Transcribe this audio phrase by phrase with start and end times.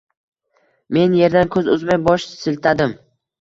[0.97, 2.97] Men erdan ko`z uzmay bosh siltadim